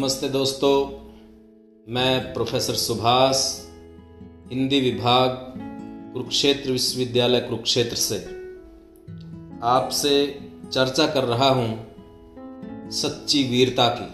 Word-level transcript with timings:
नमस्ते 0.00 0.28
दोस्तों, 0.28 0.86
मैं 1.94 2.34
प्रोफेसर 2.34 2.74
सुभाष, 2.74 3.60
हिंदी 4.52 4.80
विभाग, 4.80 5.28
कुरुक्षेत्र 6.12 6.72
विश्वविद्यालय 6.72 7.40
कुरुक्षेत्र 7.40 7.96
से 7.96 8.16
आपसे 9.62 10.40
चर्चा 10.72 11.06
कर 11.06 11.24
रहा 11.24 11.48
हूँ 11.48 11.86
सच्ची 12.90 13.42
वीरता 13.42 13.88
की, 13.88 14.08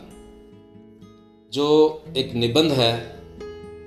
जो 1.53 2.05
एक 2.17 2.35
निबंध 2.35 2.73
है, 2.73 3.23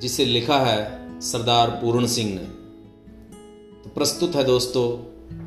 जिसे 0.02 0.26
लिखा 0.26 0.60
है 0.60 1.20
सरदार 1.22 1.70
पूर्ण 1.70 2.08
सिंह 2.08 2.30
ने। 2.30 2.46
तो 3.84 3.90
प्रस्तुत 3.90 4.36
है 4.36 4.44
दोस्तों, 4.44 4.88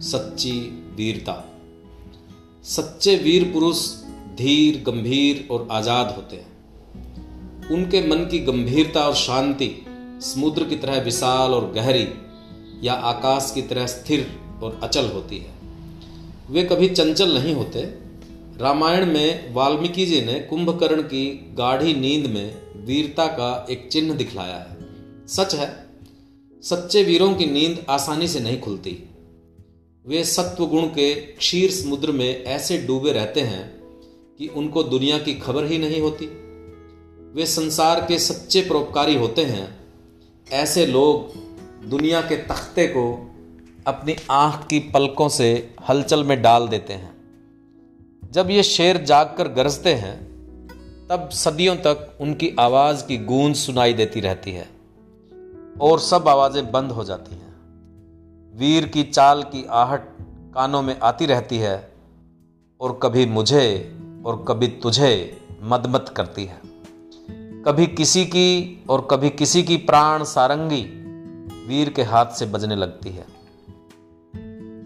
सच्ची 0.01 0.61
वीरता। 0.97 1.61
सच्चे 2.63 3.17
वीर 3.17 3.53
पुरुष 3.53 4.03
धीर, 4.43 4.83
गंभीर 4.87 5.47
और 5.51 5.67
आज़ाद 5.71 6.15
होते 6.17 6.37
हैं। 6.37 7.71
उनके 7.71 8.01
मन 8.09 8.25
की 8.25 8.39
गंभीरता 8.39 9.01
और 9.01 9.15
शांति 9.15 9.69
समुद्र 10.23 10.65
की 10.65 10.77
तरह 10.77 11.01
विशाल 11.01 11.55
और 11.55 11.71
गहरी 11.73 12.07
या 12.83 12.93
आकाश 12.93 13.51
की 13.55 13.63
तरह 13.63 13.87
स्थिर 13.87 14.27
और 14.63 14.81
अचल 14.83 15.07
होती 15.07 15.39
है। 15.39 15.53
वे 16.51 16.63
कभी 16.63 16.89
चंचल 16.89 17.35
नहीं 17.35 17.55
होते। 17.55 17.83
रामायण 18.59 19.07
में 19.07 19.55
वाल्मीकि 19.55 20.07
जी 20.07 20.21
ने 20.21 20.39
कुंभकर्ण 20.41 21.03
की 21.03 21.55
गाढ़ी 21.59 21.95
नींद 21.95 22.27
में 22.27 22.55
वीरता 22.87 23.27
का 23.27 23.67
एक 23.71 23.89
चिन्ह 23.93 24.15
दिखलाया 24.15 24.57
है। 24.57 25.27
सच 25.29 25.55
है, 25.55 25.69
सच्चे 26.63 27.03
वीरों 27.03 27.33
की 27.35 27.47
नींद 27.47 27.85
आसानी 27.91 28.29
से 28.29 28.41
नहीं 28.41 28.61
खुलती। 28.61 28.97
वे 30.05 30.25
सत्व 30.25 30.67
गुण 30.67 30.87
के 30.89 31.15
क्षीर 31.15 31.71
समुद्र 31.71 32.13
में 32.13 32.45
ऐसे 32.45 32.79
डूबे 32.79 33.13
रहते 33.13 33.41
हैं 33.41 33.82
कि 34.39 34.49
उनको 34.49 34.83
दुनिया 34.83 35.19
की 35.19 35.35
खबर 35.35 35.65
ही 35.65 35.79
नहीं 35.79 36.01
होती। 36.01 36.27
वे 37.35 37.47
संसार 37.47 38.01
के 38.01 38.19
सच्चे 38.19 38.61
परोपकारी 38.63 39.15
होते 39.15 39.45
हैं। 39.45 39.81
ऐसे 40.53 40.87
लोग 40.87 41.35
दुनिया 41.89 42.21
के 42.21 42.37
तख्ते 42.37 42.87
को 42.87 43.31
अपनी 43.87 44.17
आँख 44.31 44.67
की 44.67 44.79
पलकों 44.79 45.29
से 45.29 45.75
हलचल 45.89 46.25
में 46.25 46.43
डाल 46.43 46.69
देते 46.69 46.93
हैं। 46.93 47.13
जब 48.31 48.51
ये 48.51 48.63
शेर 48.63 48.97
जाग 48.97 49.35
कर 49.39 49.49
गरजते 49.49 49.95
हैं, 49.95 50.33
तब 51.11 51.31
सदियों 51.31 51.77
तक 51.77 52.19
उनकी 52.21 52.57
आवाज़ 52.61 53.07
की 53.07 53.17
गूंज 53.17 53.57
सुनाई 53.57 53.93
देती 53.93 54.21
रहती 54.21 54.53
है 54.53 54.69
और 55.81 56.01
सब 56.01 56.29
आवाज़ें 56.29 56.73
बंद 56.73 56.93
हो 56.93 57.05
जाती 57.05 57.35
हैं। 57.35 57.53
वीर 58.59 58.87
की 58.87 59.03
चाल 59.03 59.43
की 59.43 59.67
आहट 59.71 60.09
कानों 60.55 60.83
में 60.83 61.01
आती 61.01 61.27
रहती 61.27 61.59
है 61.59 61.93
और 62.81 63.01
कभी 63.03 63.27
मुझे 63.27 63.97
और 64.27 64.45
कभी 64.49 64.69
तुझे 64.69 65.41
मदमत 65.63 66.15
करती 66.17 66.45
है। 66.45 66.61
कभी 67.63 67.87
किसी 67.87 68.25
की 68.25 68.85
और 68.89 69.09
कभी 69.11 69.31
किसी 69.31 69.63
की 69.63 69.77
प्राण 69.77 70.25
सारंगी 70.25 70.83
वीर 71.69 71.91
के 71.91 72.03
हाथ 72.03 72.27
से 72.27 72.47
बजने 72.47 72.77
लगती 72.77 73.11
है। 73.11 73.27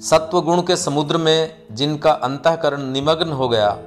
सत्व 0.01 0.41
गुण 0.41 0.63
के 0.63 0.77
समुद्र 0.77 1.17
में 1.17 1.63
जिनका 1.73 2.13
अंतकरण 2.13 2.83
निमग्न 2.83 3.33
हो 3.33 3.49
गया, 3.49 3.79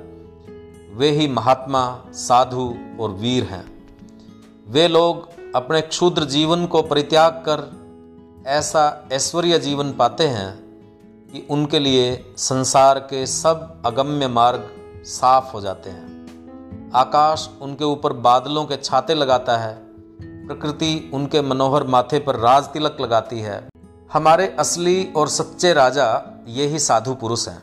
वे 0.93 1.09
ही 1.09 1.27
महात्मा, 1.27 2.05
साधु 2.13 2.75
और 2.99 3.11
वीर 3.11 3.43
हैं। 3.43 3.83
वे 4.67 4.87
लोग 4.87 5.29
अपने 5.55 5.81
क्षुद्र 5.81 6.23
जीवन 6.23 6.65
को 6.65 6.81
परित्याग 6.81 7.31
कर 7.31 7.79
ऐसा 8.47 9.07
ऐश्वर्य 9.11 9.59
जीवन 9.59 9.91
पाते 9.93 10.23
हैं 10.23 10.59
कि 11.31 11.47
उनके 11.49 11.79
लिए 11.79 12.33
संसार 12.37 12.99
के 12.99 13.25
सब 13.25 13.81
अगम्य 13.85 14.27
मार्ग 14.27 14.78
साफ़ 15.05 15.51
हो 15.53 15.61
जाते 15.61 15.89
हैं। 15.89 16.91
आकाश 16.95 17.49
उनके 17.61 17.83
ऊपर 17.83 18.13
बादलों 18.13 18.65
के 18.65 18.75
छाते 18.75 19.13
लगाता 19.13 19.57
है। 19.57 19.73
प्रकृति 20.47 21.11
उनके 21.13 21.41
मनोहर 21.41 21.83
माथे 21.83 22.19
पर 22.19 22.35
राज 22.35 22.63
तिलक 22.63 22.97
लगाती 23.01 23.39
है। 23.39 23.69
हमारे 24.13 24.55
असली 24.59 25.13
और 25.15 25.27
सच्चे 25.27 25.73
राजा 25.73 26.23
ये 26.47 26.65
ही 26.67 26.79
साधु 26.79 27.13
पुरुष 27.13 27.47
हैं। 27.47 27.61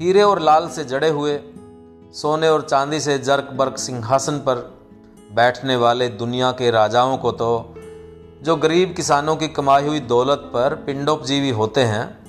हीरे 0.00 0.22
और 0.22 0.40
लाल 0.40 0.68
से 0.68 0.84
जड़े 0.84 1.08
हुए, 1.08 1.38
सोने 2.14 2.48
और 2.48 2.62
चांदी 2.62 3.00
से 3.00 3.18
जर्क 3.18 3.50
बर्क 3.52 3.78
सिंहासन 3.78 4.38
पर 4.38 4.56
बैठने 5.32 5.76
वाले 5.76 6.08
दुनिया 6.08 6.52
के 6.52 6.70
राजाओं 6.70 7.16
को 7.18 7.32
तो 7.32 7.74
जो 8.42 8.56
गरीब 8.56 8.94
किसानों 8.94 9.36
की 9.36 9.48
कमाई 9.48 9.86
हुई 9.86 10.00
दौलत 10.00 10.38
पर 10.38 10.74
पिंडोपजीवी 10.74 11.50
होते 11.50 11.80
हैं, 11.80 12.26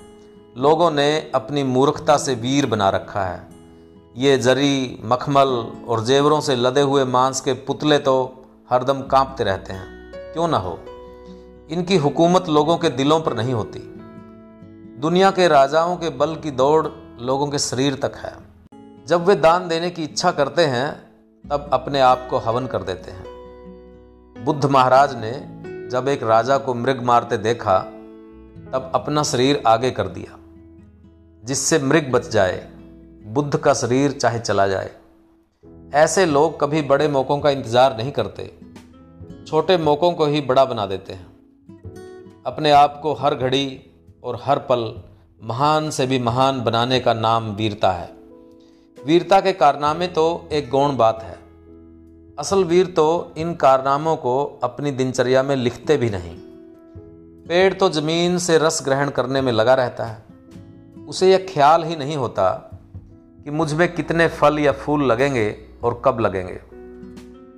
लोगों 0.58 0.92
ने 0.92 1.32
अपनी 1.36 1.64
मूर्खता 1.64 2.18
से 2.18 2.36
वीर 2.36 2.66
बना 2.66 2.90
रखा 2.90 3.24
है। 3.26 3.55
ये 4.18 4.38
जरी, 4.38 5.02
मखमल 5.06 5.48
और 5.88 6.04
जेवरों 6.04 6.42
से 6.42 6.56
लदे 6.56 6.82
हुए 6.82 7.06
मांस 7.06 7.42
के 7.42 7.54
पुतले 7.54 7.98
तो 7.98 8.46
हरदम 8.70 9.02
कांपते 9.02 9.44
रहते 9.44 9.74
हैं। 9.74 10.12
क्यों 10.34 10.48
ना 10.48 10.58
हो? 10.58 10.80
इनकी 11.70 11.98
हुकूमत 11.98 12.50
लोगों 12.50 12.78
के 12.78 12.90
दिलों 12.90 13.22
पर 13.22 13.34
नहीं 13.34 13.54
होती। 13.54 13.80
दुनिया 15.02 15.32
के 15.32 15.48
राजाओं 15.48 15.98
के 15.98 16.10
बल 16.10 16.36
की 16.36 16.52
दौड़ 16.52 16.88
लोगों 17.22 17.48
के 17.48 17.60
शरीर 17.60 17.96
तक 17.96 18.16
है। 18.16 18.38
जब 19.08 19.26
वे 19.26 19.36
दान 19.36 19.68
देने 19.68 19.90
की 19.90 20.04
इच्छा 20.04 20.32
करते 20.32 20.66
हैं, 20.66 21.12
तब 21.50 21.70
अपने 21.74 22.02
आप 22.02 22.28
को 22.30 22.38
हवन 22.38 22.68
कर 22.68 22.84
देते 22.84 23.12
हैं। 23.12 23.26
बुद्ध 24.46 24.66
महाराज 24.66 25.16
ने 25.16 25.32
जब 25.90 26.08
एक 26.08 26.24
राजा 26.24 26.58
को 26.58 26.74
मृग 26.74 27.04
मारते 27.04 27.38
देखा, 27.38 27.80
तब 28.74 28.92
अपना 28.96 29.24
शरीर 29.24 29.64
आगे 29.68 29.92
कर 29.92 30.08
दिया, 30.08 30.38
जिससे 31.46 31.80
मृग 31.80 32.12
बच 32.12 32.30
जाए। 32.30 32.75
बुद्ध 33.26 33.58
का 33.58 33.74
शरीर 33.74 34.12
चाहे 34.12 34.40
चला 34.40 34.68
जाए। 34.68 34.90
ऐसे 35.94 36.26
लोग 36.26 36.60
कभी 36.60 36.82
बड़े 36.82 37.08
मौक़ों 37.08 37.38
का 37.40 37.50
इंतज़ार 37.50 37.96
नहीं 37.98 38.12
करते। 38.12 38.44
छोटे 39.48 39.78
मौक़ों 39.78 40.12
को 40.12 40.26
ही 40.26 40.42
बड़ा 40.42 40.66
बना 40.66 40.86
देते 40.86 41.14
हैं। 41.14 42.44
अपने 42.46 42.72
आप 42.72 43.00
को 43.04 43.14
हर 43.14 43.36
घड़ी 43.36 43.82
और 44.24 44.40
हर 44.44 44.60
पल 44.60 44.84
महान 45.44 45.90
से 45.90 46.08
भी 46.08 46.20
महान 46.20 46.62
बनाने 46.64 47.00
का 47.00 47.14
नाम 47.14 47.50
वीरता 47.52 47.92
है। 47.92 48.10
वीरता 48.98 49.40
के 49.42 49.54
कारनामे 49.54 50.08
तो 50.08 50.28
एक 50.52 50.70
गौण 50.70 50.96
बात 50.98 51.24
है। 51.24 51.38
असल 52.40 52.64
वीर 52.64 52.88
तो 52.88 53.34
इन 53.38 53.54
कारनामों 53.56 54.16
को 54.18 54.44
अपनी 54.64 54.92
दिनचर्या 54.92 55.44
में 55.44 55.56
लिखते 55.56 55.98
भी 55.98 56.10
नहीं। 56.10 56.36
पेड़ 57.48 57.74
तो 57.74 57.90
ज़मीन 57.90 58.38
से 58.38 58.58
रस 58.58 58.82
ग्रहण 58.86 59.10
करने 59.10 59.42
में 59.42 59.52
लगा 59.52 59.74
रहता 59.74 60.06
है। 60.06 60.24
उसे 61.08 61.32
यह 61.32 61.46
ख्याल 61.50 61.84
ही 61.84 61.96
नहीं 61.96 62.16
होता 62.18 62.72
कि 63.46 63.52
मुझमें 63.52 63.94
कितने 63.94 64.28
फल 64.28 64.60
या 64.60 64.72
फूल 64.72 65.04
लगेंगे 65.04 65.58
और 65.84 66.02
कब 66.06 66.20
लगेंगे। 66.20 66.62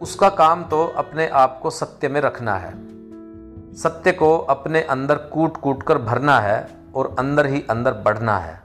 उसका 0.02 0.30
काम 0.30 0.64
तो 0.64 0.88
अपने 0.88 1.28
आप 1.28 1.60
को 1.60 1.70
सत्य 1.70 2.08
में 2.08 2.22
रखना 2.22 2.56
है। 2.56 2.72
सत्य 3.76 4.12
को 4.12 4.38
अपने 4.38 4.82
अंदर 4.82 5.16
कूट 5.16 5.58
कूट 5.58 5.84
कर 5.84 5.98
भरना 5.98 6.40
है 6.40 6.70
और 6.96 7.16
अंदर 7.20 7.46
ही 7.46 7.64
अंदर 7.70 7.94
बढ़ना 7.94 8.38
है। 8.38 8.62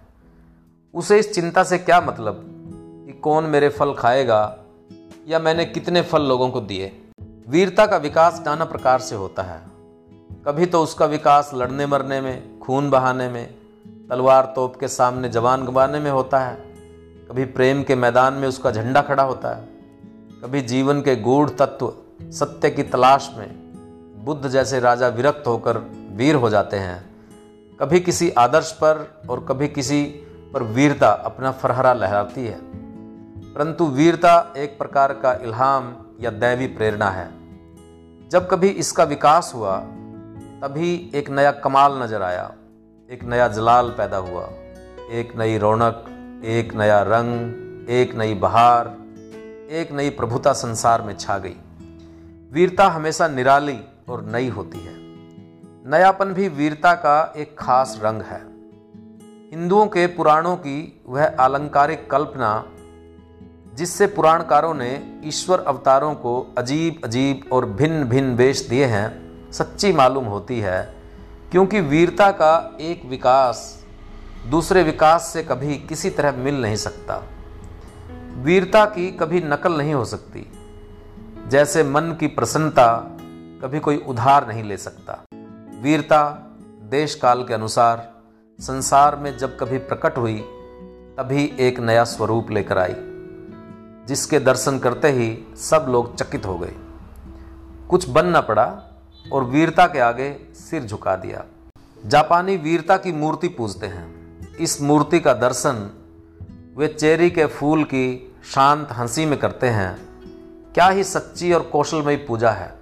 उसे 0.94 1.19
इस 1.19 1.34
चिंता 1.34 1.62
से 1.62 1.78
क्या 1.78 2.00
मतलब? 2.00 2.44
कि 3.06 3.12
कौन 3.12 3.44
मेरे 3.44 3.69
फल 3.69 3.94
खाएगा 3.94 4.59
या 5.28 5.38
मैंने 5.38 5.65
कितने 5.65 6.03
फल 6.03 6.22
लोगों 6.22 6.50
को 6.50 6.61
दिए? 6.61 7.00
वीरता 7.49 7.87
का 7.87 7.97
विकास 7.97 8.43
नाना 8.47 8.65
प्रकार 8.65 8.99
से 8.99 9.15
होता 9.15 9.43
है। 9.43 9.61
कभी 10.47 10.66
तो 10.66 10.82
उसका 10.82 11.06
विकास 11.06 11.50
लड़ने 11.55 11.87
मरने 11.87 12.21
में, 12.21 12.59
खून 12.59 12.91
बहाने 12.91 13.28
में, 13.28 13.55
तलवार 14.11 14.53
तोप 14.56 14.77
के 14.77 14.88
सामने 14.88 15.28
जवान 15.28 15.65
गंवाने 15.65 16.00
में 16.00 16.11
होता 16.11 16.38
है। 16.38 16.72
कभी 17.32 17.44
प्रेम 17.44 17.82
के 17.82 17.94
मैदान 17.94 18.34
में 18.34 18.47
उसका 18.48 18.70
झंडा 18.70 19.00
खड़ा 19.03 19.22
होता 19.22 19.54
है, 19.56 19.62
कभी 20.43 20.60
जीवन 20.62 21.00
के 21.00 21.15
गूढ़ 21.16 21.50
तत्व 21.50 21.93
सत्य 22.31 22.70
की 22.70 22.82
तलाश 22.82 23.31
में 23.37 24.25
बुद्ध 24.25 24.48
जैसे 24.48 24.81
राजा 24.81 25.09
विरक्त 25.09 25.47
होकर 25.47 25.78
वीर 26.16 26.34
हो 26.34 26.50
जाते 26.50 26.76
हैं। 26.76 26.98
कभी 27.81 28.00
किसी 28.00 28.31
आदर्श 28.31 28.72
पर 28.72 29.25
और 29.31 29.44
कभी 29.48 29.69
किसी 29.69 30.03
पर 30.53 30.62
वीरता 30.62 31.10
अपना 31.10 31.53
फरहरा 31.53 31.94
लहराती 31.94 32.46
है। 32.46 32.58
परंतु 33.55 33.87
वीरता 33.87 34.52
एक 34.56 34.78
प्रकार 34.78 35.12
का 35.14 35.32
इल्हाम 35.35 35.93
या 36.20 36.31
दैवी 36.31 36.67
प्रेरणा 36.67 37.11
है। 37.11 37.28
जब 38.31 38.49
कभी 38.50 38.69
इसका 38.69 39.05
विकास 39.06 39.52
हुआ, 39.55 39.78
तभी 40.61 40.94
एक 41.14 41.31
नया 41.31 41.50
कमाल 41.50 42.02
नज़र 42.02 42.23
आया, 42.23 42.50
एक 43.11 43.25
नया 43.25 43.49
जलाल 43.49 43.90
पैदा 43.90 44.17
हुआ, 44.17 44.49
एक 45.11 45.37
नई 45.38 45.58
रौनक 45.58 46.08
एक 46.44 46.75
नया 46.75 47.03
रंग, 47.03 47.89
एक 47.91 48.15
नई 48.15 48.35
बहार, 48.35 48.87
एक 49.71 49.93
नई 49.93 50.11
प्रभुता 50.11 50.53
संसार 50.53 51.03
में 51.03 51.17
छा 51.17 51.39
गई। 51.39 51.56
वीरता 52.53 52.89
हमेशा 52.89 53.29
निराली 53.29 53.81
और 54.09 54.25
नई 54.25 54.49
होती 54.49 54.79
है। 54.79 54.94
नयापन 55.91 56.33
भी 56.33 56.49
वीरता 56.49 56.94
का 56.94 57.35
एक 57.37 57.56
खास 57.59 58.00
रंग 58.03 58.23
है। 58.23 58.41
हिंदुओं 59.50 59.87
के 59.87 60.06
पुराणों 60.06 60.56
की 60.56 61.03
वह 61.06 61.37
आलंकारिक 61.41 62.11
कल्पना, 62.11 62.65
जिससे 63.75 64.06
पुराणकारों 64.06 64.75
ने 64.75 65.21
ईश्वर 65.25 65.61
अवतारों 65.61 66.15
को 66.15 66.55
अजीब 66.59 67.00
अजीब 67.05 67.53
और 67.53 67.67
भिन्न 67.67 68.05
भिन्न 68.05 68.35
वेश 68.35 68.69
दिए 68.69 68.85
हैं, 68.85 69.23
सच्ची 69.53 69.93
मालूम 69.93 70.25
होती 70.25 70.61
है, 70.61 70.95
क्योंकि 71.50 71.81
वीरता 71.81 72.31
का 72.31 72.79
एक 72.81 73.05
विकास 73.05 73.81
दूसरे 74.50 74.83
विकास 74.83 75.31
से 75.33 75.43
कभी 75.43 75.77
किसी 75.79 76.11
तरह 76.11 76.33
मिल 76.33 76.62
नहीं 76.62 76.77
सकता। 76.77 77.23
वीरता 78.37 78.85
की 78.85 79.11
कभी 79.11 79.41
नकल 79.41 79.79
नहीं 79.79 79.94
हो 79.94 80.05
सकती। 80.05 80.53
जैसे 81.49 81.85
मन 81.85 82.17
की 82.21 82.27
प्रसन्नता 82.27 82.97
कभी 83.62 83.81
कोई 83.81 83.97
उधार 83.97 84.49
नहीं 84.49 84.65
ले 84.65 84.77
सकता। 84.77 85.25
वीरता 85.83 86.31
देश 86.83 87.15
काल 87.15 87.44
के 87.44 87.55
अनुसार, 87.55 88.12
संसार 88.61 89.17
में 89.17 89.39
जब 89.39 89.59
कभी 89.59 89.79
प्रकट 89.79 90.19
हुई, 90.19 90.39
तभी 91.19 91.56
एक 91.59 91.81
नया 91.81 92.05
स्वरूप 92.05 92.50
लेकर 92.50 92.79
आई, 92.79 92.95
जिसके 94.06 94.38
दर्शन 94.38 94.79
करते 94.79 95.09
ही 95.09 95.55
सब 95.56 95.87
लोग 95.88 96.17
चकित 96.17 96.47
हो 96.47 96.59
गए। 96.59 96.75
कुछ 97.91 98.09
बन 98.09 98.27
न 98.27 98.41
पड़ा 98.41 98.83
और 99.33 99.45
वीरता 99.45 99.87
के 99.87 99.99
आगे 99.99 100.37
सिर 100.55 100.85
झुका 100.85 101.17
दिया। 101.17 101.45
जापानी 102.06 102.56
वीरता 102.56 102.97
की 102.97 103.12
मूर्ति 103.12 103.49
पूजते 103.49 103.87
हैं। 103.87 104.22
इस 104.60 104.82
मूर्ति 104.82 105.20
का 105.20 105.32
दर्शन 105.32 105.90
वे 106.76 106.88
चेरी 106.88 107.31
के 107.31 107.46
फूल 107.46 107.84
की 107.84 108.34
शांत 108.54 108.88
हँसी 108.93 109.26
में 109.26 109.38
करते 109.38 109.66
हैं। 109.66 109.99
क्या 110.75 110.88
ही 110.88 111.04
सच्ची 111.04 111.52
और 111.52 111.60
कौशलमयी 111.60 112.16
पूजा 112.16 112.50
है। 112.50 112.78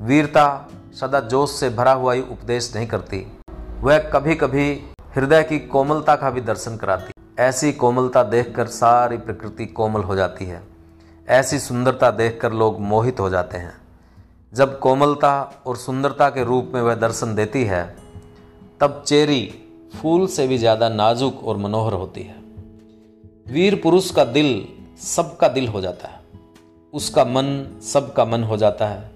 वीरता 0.00 0.68
सदा 1.00 1.20
जोश 1.20 1.50
से 1.50 1.70
भरा 1.70 1.92
हुआ 1.92 2.12
ही 2.12 2.20
उपदेश 2.20 2.76
नहीं 2.76 2.86
करती। 2.86 3.38
वह 3.80 3.98
कभी 3.98 4.34
कभी 4.34 4.82
हृदय 5.16 5.42
की 5.42 5.58
कोमलता 5.58 6.16
का 6.16 6.30
भी 6.30 6.40
दर्शन 6.40 6.76
कराती। 6.76 7.12
ऐसी 7.38 7.72
कोमलता 7.72 8.22
देखकर 8.22 8.66
सारी 8.66 9.16
प्रकृति 9.16 9.66
कोमल 9.66 10.00
हो 10.00 10.14
जाती 10.16 10.44
है। 10.44 10.62
ऐसी 11.28 11.58
सुंदरता 11.58 12.10
देखकर 12.10 12.52
लोग 12.52 12.80
मोहित 12.80 13.20
हो 13.20 13.30
जाते 13.30 13.58
हैं। 13.58 13.72
जब 14.54 14.78
कोमलता 14.78 15.62
और 15.66 15.76
सुंदरता 15.76 16.28
के 16.28 16.44
रूप 16.44 16.70
में 16.74 16.82
वह 16.82 16.94
दर्शन 16.94 17.34
देती 17.34 17.64
है, 17.64 17.96
तब 18.80 19.04
चेरी 19.06 19.66
फूल 19.92 20.26
से 20.26 20.46
भी 20.46 20.58
ज़्यादा 20.58 20.88
नाजुक 20.88 21.44
और 21.44 21.56
मनोहर 21.56 21.92
होती 21.92 22.22
है। 22.22 22.34
वीर 23.52 23.74
पुरुष 23.74 24.10
का 24.10 24.24
दिल 24.24 24.64
सबका 24.98 25.48
दिल 25.48 25.68
हो 25.68 25.80
जाता 25.80 26.08
है। 26.08 26.20
उसका 26.94 27.24
मन 27.24 27.80
सबका 27.82 28.24
मन 28.24 28.42
हो 28.42 28.56
जाता 28.56 28.86
है। 28.86 29.10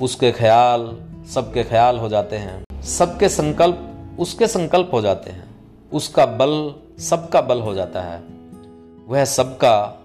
उसके 0.00 0.30
ख्याल 0.32 0.96
सबके 1.30 1.62
ख्याल 1.64 1.98
हो 1.98 2.08
जाते 2.08 2.36
हैं। 2.36 2.82
सबके 2.82 3.28
संकल्प 3.28 4.16
उसके 4.18 4.46
संकल्प 4.46 4.90
हो 4.92 5.00
जाते 5.00 5.30
हैं। 5.30 5.44
उसका 5.92 6.26
बल 6.26 6.74
सबका 7.00 7.40
बल 7.40 7.60
हो 7.60 7.74
जाता 7.74 8.02
है। 8.02 8.22
वह 9.08 9.24
सबका 9.24 10.02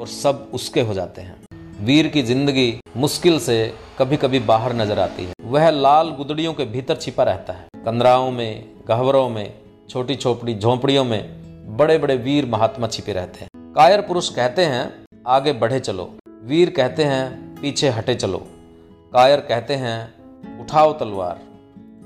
और 0.00 0.06
सब 0.06 0.50
उसके 0.54 0.80
हो 0.80 0.94
जाते 0.94 1.22
हैं। 1.22 1.36
वीर 1.80 2.08
की 2.08 2.22
ज़िंदगी 2.22 2.80
मुश्किल 2.96 3.38
से 3.38 3.74
कभी 3.98 4.16
कभी 4.16 4.38
बाहर 4.38 4.72
नज़र 4.72 4.98
आती 4.98 5.24
है। 5.24 5.32
वह 5.44 5.70
लाल 5.70 6.10
गुदड़ियों 6.10 6.52
के 6.54 6.64
भीतर 6.64 6.96
छिपा 6.96 7.22
रहता 7.22 7.52
है। 7.52 7.68
कंदराओं 7.84 8.30
में 8.30 8.79
गहवरों 8.90 9.28
में, 9.28 9.54
छोटी 9.90 10.14
छोटी 10.14 10.54
झोंपड़ियों 10.54 11.04
में 11.04 11.40
बड़े 11.76 11.98
बड़े 11.98 12.16
वीर 12.16 12.46
महात्मा 12.46 12.86
छिपे 12.86 13.12
रहते 13.12 13.40
हैं। 13.40 13.72
कायर 13.74 14.00
पुरुष 14.00 14.28
कहते 14.28 14.64
हैं, 14.64 15.04
आगे 15.26 15.52
बढ़े 15.52 15.80
चलो। 15.80 16.14
वीर 16.44 16.70
कहते 16.70 17.04
हैं, 17.04 17.54
पीछे 17.62 17.88
हटे 17.88 18.14
चलो। 18.14 18.38
कायर 19.12 19.40
कहते 19.40 19.74
हैं, 19.74 20.14
उठाओ 20.60 20.92
तलवार। 20.92 21.40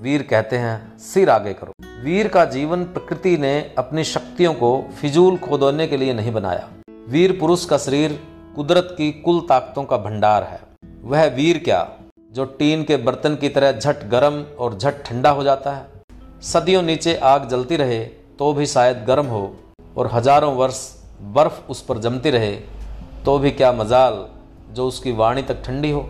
वीर 0.03 0.23
कहते 0.23 0.57
हैं, 0.57 0.99
सिर 0.99 1.31
आगे 1.31 1.53
करो। 1.53 1.73
वीर 2.05 2.29
का 2.29 2.45
जीवन 2.45 2.85
प्रकृति 2.85 3.37
ने 3.37 3.75
अपनी 3.79 4.05
शक्तियों 4.05 4.55
को 4.55 4.89
फिजूल 5.01 5.37
खोदने 5.37 5.87
के 5.87 5.97
लिए 5.97 6.15
नहीं 6.15 6.33
बनाया। 6.33 6.69
वीर 7.09 7.39
पुरुष 7.41 7.65
का 7.65 7.79
शरीर 7.79 8.21
कुदरत 8.57 8.95
की 8.99 9.13
कुल 9.13 9.41
ताकतों 9.41 9.85
का 9.85 9.97
भंडार 9.97 10.43
है। 10.43 10.61
वह 11.05 11.27
वीर 11.27 11.59
क्या, 11.59 11.93
जो 12.33 12.45
टीन 12.45 12.85
के 12.85 12.97
बर्तन 12.97 13.35
की 13.35 13.49
तरह 13.49 13.73
झट 13.73 14.09
गर्म 14.09 14.43
और 14.59 14.79
झट 14.79 14.95
ठंडा 15.05 15.31
हो 15.31 15.43
जाता 15.43 15.73
है? 15.73 15.94
सदियों 16.45 16.83
नीचे 16.83 17.15
आग 17.25 17.49
जलती 17.49 17.77
रहे 17.77 17.99
तो 18.39 18.53
भी 18.53 18.67
शायद 18.67 19.05
गर्म 19.07 19.27
हो, 19.27 19.57
और 19.97 20.11
हज़ारों 20.13 20.53
वर्ष 20.55 20.81
बर्फ़ 21.35 21.61
उस 21.71 21.81
पर 21.83 21.99
जमती 21.99 22.31
रहे 22.31 22.51
तो 23.25 23.39
भी 23.39 23.51
क्या 23.51 23.71
मजाल 23.73 24.25
जो 24.71 24.87
उसकी 24.89 25.13
वाणी 25.13 25.43
तक 25.43 25.63
ठंडी 25.65 25.91
हो। 25.91 26.05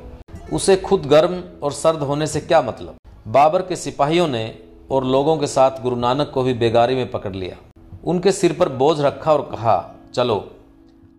उसे 0.52 0.76
खुद 0.76 1.06
गर्म 1.06 1.42
और 1.62 1.72
सर्द 1.72 2.02
होने 2.02 2.26
से 2.26 2.40
क्या 2.40 2.60
मतलब? 2.62 2.96
बाबर 3.28 3.62
के 3.62 3.76
सिपाहियों 3.76 4.26
ने 4.28 4.42
और 4.90 5.04
लोगों 5.06 5.36
के 5.38 5.46
साथ 5.46 5.80
गुरु 5.82 5.96
नानक 5.96 6.30
को 6.34 6.42
भी 6.42 6.54
बेगारी 6.54 6.94
में 6.94 7.10
पकड़ 7.10 7.34
लिया। 7.34 7.56
उनके 8.04 8.32
सिर 8.32 8.52
पर 8.52 8.68
बोझ 8.74 9.00
रखा 9.00 9.32
और 9.32 9.48
कहा, 9.52 9.76
चलो, 10.14 10.38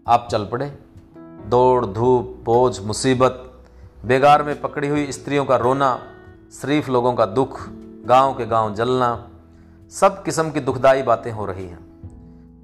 आप 0.07 0.27
चल 0.31 0.45
पड़े। 0.45 0.71
दौड़, 1.47 1.85
धूप, 1.85 2.35
बोझ, 2.45 2.79
मुसीबत, 2.81 3.41
बेगार 4.05 4.43
में 4.43 4.59
पकड़ी 4.61 4.87
हुई 4.87 5.11
स्त्रियों 5.11 5.45
का 5.45 5.55
रोना, 5.57 5.97
शरीफ 6.53 6.89
लोगों 6.89 7.13
का 7.13 7.25
दुख 7.33 7.59
गाँव 8.05 8.33
के 8.33 8.45
गाँव 8.45 8.73
जलना, 8.75 9.29
सब 9.91 10.23
किस्म 10.23 10.51
की 10.51 10.59
दुखदाई 10.59 11.01
बातें 11.03 11.31
हो 11.31 11.45
रही 11.45 11.65
हैं, 11.65 11.79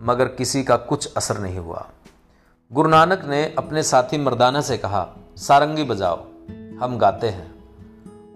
मगर 0.04 0.28
किसी 0.28 0.64
का 0.64 0.76
कुछ 0.76 1.14
असर 1.14 1.40
नहीं 1.40 1.58
हुआ। 1.58 1.88
गुरु 2.72 2.90
नानक 2.90 3.26
ने 3.26 3.56
अपने 3.58 3.84
साथी 3.84 4.18
मर्दाना 4.18 4.62
से 4.62 4.78
कहा, 4.78 5.08
सारंगी 5.38 5.84
बजाओ, 5.84 6.24
हम 6.82 6.98
गाते 6.98 7.30
हैं। 7.30 7.52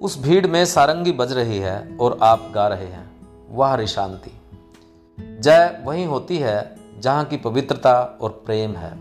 उस 0.02 0.22
भीड़ 0.22 0.48
में 0.48 0.66
सारंगी 0.66 1.12
बज 1.12 1.32
रही 1.32 1.58
है 1.58 1.98
और 2.02 2.18
आप 2.24 2.52
गा 2.56 2.68
रहे 2.68 2.86
हैं। 2.86 3.10
वह 3.50 3.68
हरी 3.68 3.88
शांति। 3.88 4.32
जय 5.40 5.82
वही 5.86 6.04
होती 6.04 6.38
है 6.38 6.76
जहाँ 7.00 7.26
की 7.26 7.38
पवित्रता 7.38 8.18
और 8.22 8.30
प्रेम 8.46 8.72
है। 8.72 8.94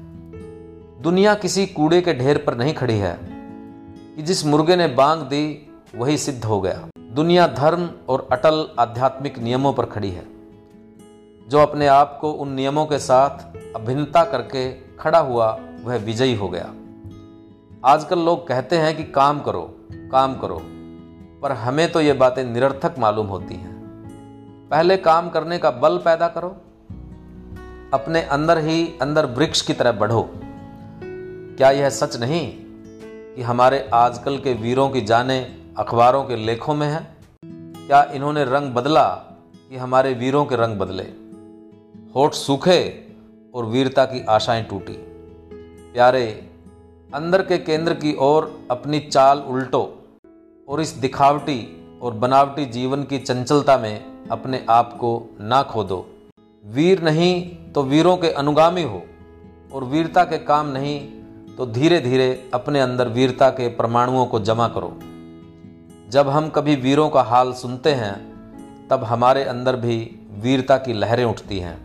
दुनिया 1.03 1.35
किसी 1.35 1.67
कूड़े 1.67 2.01
के 2.01 2.15
ढेर 2.15 2.39
पर 2.39 2.57
नहीं 2.57 2.75
खड़ी 2.75 2.99
है 2.99 3.19
कि 4.17 4.23
जिस 4.23 4.45
मुर्गे 4.47 4.77
ने 4.77 4.87
बांग 4.87 5.23
दी, 5.23 5.71
वही 5.95 6.19
सिद्ध 6.19 6.45
हो 6.45 6.61
गया। 6.61 6.89
दुनिया 7.15 7.47
धर्म 7.47 7.89
और 8.09 8.27
अटल 8.33 8.57
आध्यात्मिक 8.79 9.39
नियमों 9.39 9.73
पर 9.73 9.85
खड़ी 9.87 10.11
है, 10.11 10.25
जो 11.49 11.59
अपने 11.59 11.87
आप 11.87 12.19
को 12.21 12.31
उन 12.33 12.53
नियमों 12.53 12.85
के 12.87 12.99
साथ 12.99 13.75
अभिन्नता 13.77 14.25
करके 14.25 14.71
खड़ा 14.99 15.19
हुआ 15.19 15.51
वह 15.85 15.97
विजयी 15.97 16.35
हो 16.35 16.49
गया। 16.49 16.73
आजकल 17.85 18.19
लोग 18.19 18.47
कहते 18.49 18.77
हैं 18.77 18.97
कि 18.97 19.05
काम 19.13 19.41
करो 19.41 19.63
काम 20.13 20.35
करो, 20.35 20.61
पर 21.43 21.53
हमें 21.53 21.91
तो 21.93 22.01
ये 22.01 22.13
बातें 22.13 22.45
निरर्थक 22.45 22.99
मालूम 22.99 23.27
होती 23.27 23.55
हैं। 23.55 23.73
पहले 24.71 24.97
काम 24.99 25.31
करने 25.31 25.59
का 25.59 25.71
बल 25.71 25.99
पैदा 25.99 26.29
करो, 26.29 26.55
अपने 27.95 28.23
अंदर 28.23 28.59
ही 28.59 28.87
अंदर 29.03 29.27
वृक्ष 29.33 29.61
की 29.61 29.73
तरह 29.73 29.93
बढ़ो। 29.95 30.29
क्या 31.59 31.71
यह 31.71 31.91
सच 31.95 32.21
नहीं 32.21 32.47
कि 33.37 33.43
हमारे 33.43 33.89
आजकल 33.95 34.39
के 34.39 34.55
वीरों 34.55 34.89
की 34.91 35.01
जाने 35.01 35.45
अखबारों 35.79 36.25
के 36.25 36.37
लेखों 36.37 36.75
में 36.75 36.87
है। 36.89 37.17
क्या 37.87 38.03
इन्होंने 38.05 38.45
रंग 38.45 38.75
बदला 38.75 39.09
कि 39.71 39.77
हमारे 39.77 40.13
वीरों 40.15 40.45
के 40.45 40.57
रंग 40.57 40.79
बदले? 40.79 41.03
होठ 42.15 42.35
सूखे 42.35 43.09
और 43.55 43.65
वीरता 43.65 44.05
की 44.05 44.25
आशाएँ 44.25 44.65
टूटी। 44.65 44.93
प्यारे, 45.93 46.51
अंदर 47.15 47.43
के 47.43 47.59
केंद्र 47.59 47.95
की 47.95 48.17
ओर 48.19 48.67
अपनी 48.71 49.01
चाल 49.01 49.39
उल्टो 49.39 50.03
और 50.69 50.81
इस 50.81 50.89
दिखावटी 50.89 51.61
और 52.03 52.15
बनावटी 52.15 52.67
जीवन 52.67 53.03
की 53.03 53.19
चंचलता 53.19 53.79
में 53.79 54.29
अपने 54.29 54.67
आप 54.71 54.93
को 54.93 55.37
ना 55.41 55.63
खो 55.63 55.85
दो 55.85 56.07
वीर 56.65 57.03
नहीं 57.03 57.57
तो 57.73 57.83
वीरों 57.83 58.17
के 58.17 58.31
अनुगामी 58.31 58.83
हो 58.83 59.03
और 59.73 59.85
वीरता 59.85 60.25
के 60.25 60.39
काम 60.39 60.69
नहीं 60.69 61.01
तो 61.57 61.67
धीरे 61.67 62.01
धीरे 62.01 62.51
अपने 62.55 62.81
अंदर 62.81 63.09
वीरता 63.09 63.51
के 63.51 63.69
परमाणुओं 63.69 64.27
को 64.27 64.41
जमा 64.41 64.69
करो। 64.69 64.99
जब 66.15 66.29
हम 66.29 66.49
कभी 66.49 66.77
वीरों 66.77 67.11
का 67.11 67.23
हाल 67.23 67.53
सुनते 67.53 67.93
हैं, 67.93 68.15
तब 68.91 69.05
हमारे 69.05 69.45
अंदर 69.45 69.77
भी 69.77 70.21
वीरता 70.31 70.77
की 70.77 70.93
लहरें 70.93 71.25
उठती 71.25 71.59
हैं 71.59 71.77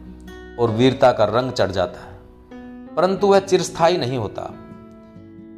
और 0.57 0.71
वीरता 0.71 1.12
का 1.12 1.25
रंग 1.25 1.51
चढ़ 1.51 1.71
जाता 1.71 2.00
है। 2.00 2.19
परंतु 2.95 3.27
वह 3.27 3.39
चिरस्थाई 3.39 3.98
नहीं 3.98 4.17
होता। 4.17 4.53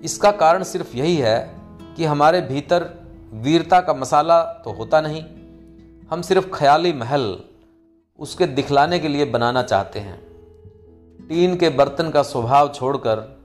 इसका 0.04 0.32
कारण 0.32 0.64
सिर्फ़ 0.64 0.98
यही 0.98 1.16
है 1.16 1.56
कि 1.98 2.06
हमारे 2.06 2.42
भीतर 2.42 2.90
वीरता 3.34 3.82
का 3.82 3.94
मसाला 3.94 4.42
तो 4.44 4.72
होता 4.72 5.02
नहीं। 5.02 5.24
हम 6.12 6.22
सिर्फ़ 6.22 6.50
ख्याली 6.54 6.94
महल 6.94 7.40
उसके 8.20 8.46
दिखलाने 8.46 9.00
के 9.00 9.08
लिए 9.08 9.26
बनाना 9.26 9.64
चाहते 9.64 10.00
हैं। 10.00 10.22
टीन 11.30 11.56
के 11.56 11.70
बर्तन 11.70 12.10
का 12.10 12.24
स्वभाव 12.24 12.70
छोड़कर 12.70 13.42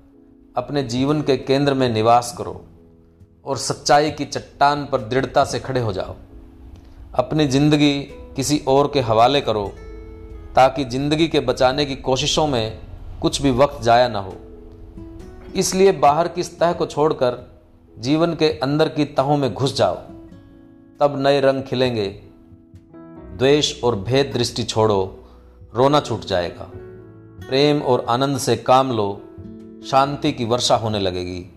अपने 0.56 0.83
जीवन 0.83 1.23
के 1.23 1.37
केंद्र 1.37 1.75
में 1.75 1.88
निवास 1.88 2.35
करो। 2.38 2.64
और 3.47 3.57
सच्चाई 3.57 4.11
की 4.11 4.25
चट्टान 4.25 4.87
पर 4.87 5.00
दृढ़ता 5.00 5.45
से 5.45 5.61
खड़े 5.61 5.81
हो 5.81 5.93
जाओ। 5.93 6.17
अपनी 7.15 7.47
ज़िंदगी 7.47 8.03
किसी 8.37 8.62
और 8.69 8.91
के 8.95 9.00
हवाले 9.00 9.41
करो, 9.41 9.73
ताकि 10.57 10.85
ज़िंदगी 10.85 11.29
के 11.29 11.41
बचाने 11.41 11.87
की 11.87 11.97
कोशिशों 11.97 12.47
में 12.47 12.79
कुछ 13.23 13.43
भी 13.43 13.50
वक्त 13.50 13.83
जाया 13.83 14.09
ना 14.09 14.19
हो। 14.19 14.37
इसलिए 15.57 15.93
बाहर 15.93 16.29
की 16.29 16.43
तह 16.43 16.73
को 16.73 16.87
छोड़कर 16.87 17.62
जीवन 17.99 18.35
के 18.35 18.49
अंदर 18.59 18.88
की 18.88 19.05
तहों 19.05 19.37
में 19.37 19.55
घुस 19.55 19.76
जाओ। 19.76 19.95
तब 21.00 21.15
नए 21.17 21.41
रंग 21.41 21.62
खिलेंगे। 21.62 22.09
द्वेष 23.37 23.83
और 23.85 23.97
भेद 23.97 24.31
दृष्टि 24.35 24.62
छोड़ो, 24.62 25.25
रोना 25.75 26.00
छूट 26.00 26.21
जाएगा। 26.21 26.71
प्रेम 27.49 27.83
और 27.83 28.07
आनंद 28.09 28.38
से 28.38 28.57
काम 28.57 28.93
लो, 28.93 29.23
शांति 29.91 30.33
की 30.33 30.45
वर्षा 30.45 30.76
होने 30.76 30.99
लगेगी 30.99 31.53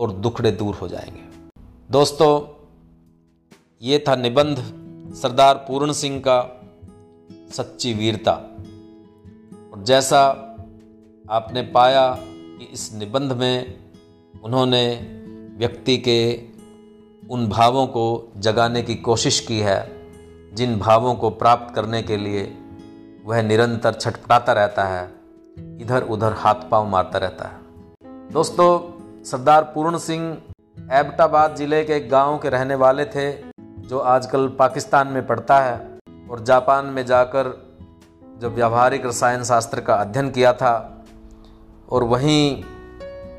और 0.00 0.12
दुखड़े 0.12 0.50
दूर 0.50 0.74
हो 0.74 0.88
जाएँगे। 0.88 1.29
दोस्तों, 1.90 2.32
ये 3.82 4.04
था 4.08 4.14
निबंध 4.16 4.58
सरदार 5.14 5.54
पूर्ण 5.54 5.92
सिंह 5.92 6.20
का 6.20 6.60
सच्ची 7.52 7.94
वीरता। 7.94 8.32
और 9.72 9.82
जैसा 9.84 10.20
आपने 11.30 11.62
पाया 11.62 12.18
कि 12.20 12.64
इस 12.64 12.92
निबंध 12.94 13.32
में 13.32 13.78
उन्होंने 14.44 14.84
व्यक्ति 15.58 15.96
के 15.98 16.20
उन 17.30 17.48
भावों 17.48 17.86
को 17.86 18.32
जगाने 18.36 18.82
की 18.82 18.94
कोशिश 18.94 19.40
की 19.40 19.58
है, 19.58 19.80
जिन 20.54 20.78
भावों 20.78 21.14
को 21.14 21.30
प्राप्त 21.30 21.74
करने 21.74 22.02
के 22.02 22.16
लिए 22.16 22.44
वह 23.24 23.42
निरंतर 23.42 23.92
छटपटाता 23.92 24.52
रहता 24.52 24.84
है 24.84 25.02
इधर 25.80 26.02
उधर 26.02 26.32
हाथ 26.32 26.68
पाँव 26.70 26.88
मारता 26.88 27.18
रहता 27.18 27.48
है। 27.48 27.58
दोस्तों, 28.32 28.70
सरदार 29.24 29.62
पूर्ण 29.62 29.98
सिंह 29.98 30.36
एबटाबाद 30.92 31.54
ज़िले 31.56 31.82
के 31.84 31.92
एक 31.92 32.08
गाँव 32.10 32.36
के 32.38 32.48
रहने 32.48 32.74
वाले 32.74 33.04
थे, 33.04 33.30
जो 33.80 33.98
आजकल 33.98 34.46
पाकिस्तान 34.48 35.08
में 35.08 35.26
पढ़ता 35.26 35.58
है 35.60 35.74
और 36.30 36.40
जापान 36.44 36.86
में 36.86 37.04
जाकर 37.06 37.50
जब 38.40 38.54
व्यावहारिक 38.54 39.06
रसायन 39.06 39.44
शास्त्र 39.44 39.80
का 39.80 39.94
अध्ययन 39.94 40.30
किया 40.30 40.52
था 40.52 41.04
और 41.88 42.04
वहीं 42.04 42.64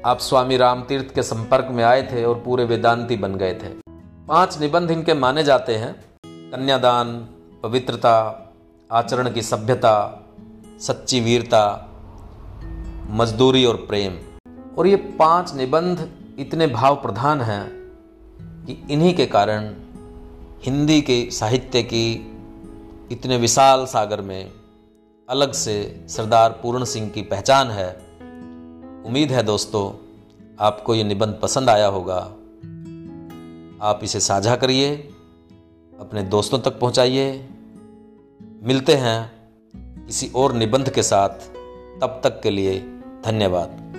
आप 0.05 0.19
स्वामी 0.19 0.57
रामतीर्थ 0.57 1.13
के 1.15 1.23
संपर्क 1.23 1.67
में 1.71 1.83
आए 1.83 2.03
थे 2.03 2.23
और 2.23 2.35
पूरे 2.35 2.65
वेदांती 2.65 3.17
बन 3.17 3.35
गए 3.35 3.53
थे। 3.53 3.73
पाँच 4.27 4.59
निबंध 4.59 4.91
इनके 4.91 5.13
माने 5.13 5.43
जाते 5.43 5.75
हैं। 5.75 5.93
कन्यादान, 6.25 7.13
पवित्रता, 7.63 8.15
आचरण 8.91 9.33
की 9.33 9.41
सभ्यता, 9.41 10.23
सच्ची 10.79 11.19
वीरता, 11.19 11.65
मजदूरी 13.09 13.65
और 13.65 13.75
प्रेम। 13.75 14.17
और 14.77 14.87
ये 14.87 14.95
पाँच 14.95 15.53
निबंध 15.55 16.07
इतने 16.39 16.67
भाव 16.67 16.95
प्रधान 16.95 17.41
हैं 17.41 17.69
कि 18.65 18.87
इन्हीं 18.91 19.15
के 19.15 19.25
कारण 19.25 19.73
हिंदी 20.63 21.01
के 21.01 21.31
साहित्य 21.31 21.83
की 21.83 22.37
इतने 23.11 23.37
विशाल 23.37 23.85
सागर 23.85 24.21
में 24.21 24.51
अलग 25.29 25.51
से 25.51 26.05
सरदार 26.09 26.49
पूर्ण 26.51 26.83
सिंह 26.83 27.09
की 27.09 27.21
पहचान 27.21 27.67
है। 27.67 27.93
उम्मीद 29.05 29.31
है 29.31 29.43
दोस्तों, 29.43 30.05
आपको 30.59 30.95
ये 30.95 31.03
निबंध 31.03 31.39
पसंद 31.41 31.69
आया 31.69 31.87
होगा। 31.87 32.17
आप 33.81 33.99
इसे 34.03 34.19
साझा 34.19 34.55
करिए, 34.55 34.95
अपने 35.99 36.23
दोस्तों 36.23 36.59
तक 36.59 36.79
पहुंचाइए। 36.79 37.49
मिलते 38.63 38.95
हैं 38.95 39.31
किसी 39.75 40.31
और 40.35 40.53
निबंध 40.53 40.89
के 40.89 41.03
साथ। 41.03 41.29
तब 42.01 42.21
तक 42.23 42.41
के 42.41 42.49
लिए 42.49 42.79
धन्यवाद। 43.25 43.90